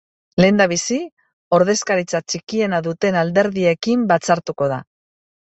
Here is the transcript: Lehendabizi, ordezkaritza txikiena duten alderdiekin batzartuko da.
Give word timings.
Lehendabizi, 0.43 0.95
ordezkaritza 1.57 2.21
txikiena 2.33 2.81
duten 2.89 3.21
alderdiekin 3.23 4.11
batzartuko 4.15 4.73
da. 4.77 4.85